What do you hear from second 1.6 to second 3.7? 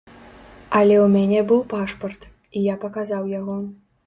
пашпарт, і я паказаў яго.